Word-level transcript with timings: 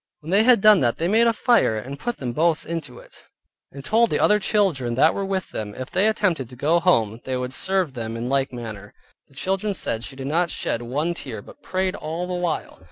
When 0.21 0.31
they 0.31 0.41
had 0.41 0.61
done 0.61 0.79
that 0.79 0.97
they 0.97 1.07
made 1.07 1.27
a 1.27 1.31
fire 1.31 1.77
and 1.77 1.99
put 1.99 2.17
them 2.17 2.31
both 2.33 2.65
into 2.65 2.97
it, 2.97 3.21
and 3.71 3.85
told 3.85 4.09
the 4.09 4.17
other 4.17 4.39
children 4.39 4.95
that 4.95 5.13
were 5.13 5.23
with 5.23 5.51
them 5.51 5.73
that 5.73 5.81
if 5.81 5.91
they 5.91 6.07
attempted 6.07 6.49
to 6.49 6.55
go 6.55 6.79
home, 6.79 7.21
they 7.23 7.37
would 7.37 7.53
serve 7.53 7.93
them 7.93 8.17
in 8.17 8.27
like 8.27 8.51
manner. 8.51 8.95
The 9.27 9.35
children 9.35 9.75
said 9.75 10.03
she 10.03 10.15
did 10.15 10.25
not 10.25 10.49
shed 10.49 10.81
one 10.81 11.13
tear, 11.13 11.43
but 11.43 11.61
prayed 11.61 11.93
all 11.95 12.25
the 12.25 12.33
while. 12.33 12.79